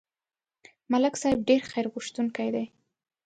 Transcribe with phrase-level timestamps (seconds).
[0.91, 2.65] ملک صاحب ډېر خیرغوښتونکی دی.